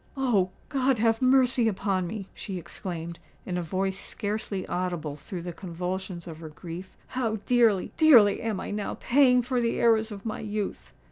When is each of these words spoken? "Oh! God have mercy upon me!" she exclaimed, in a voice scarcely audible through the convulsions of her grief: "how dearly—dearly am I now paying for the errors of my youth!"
"Oh! 0.17 0.49
God 0.69 0.97
have 0.97 1.21
mercy 1.21 1.67
upon 1.67 2.07
me!" 2.07 2.25
she 2.33 2.57
exclaimed, 2.57 3.19
in 3.45 3.55
a 3.55 3.61
voice 3.61 3.99
scarcely 3.99 4.65
audible 4.65 5.15
through 5.15 5.43
the 5.43 5.53
convulsions 5.53 6.25
of 6.25 6.39
her 6.39 6.49
grief: 6.49 6.97
"how 7.09 7.35
dearly—dearly 7.45 8.41
am 8.41 8.59
I 8.59 8.71
now 8.71 8.95
paying 8.99 9.43
for 9.43 9.61
the 9.61 9.79
errors 9.79 10.11
of 10.11 10.25
my 10.25 10.39
youth!" 10.39 10.91